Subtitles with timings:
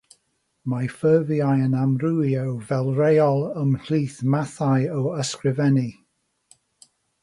[0.71, 5.89] Mae ffurfiau'n amrywio fel rheol ymhlith mathau o ysgrifennu.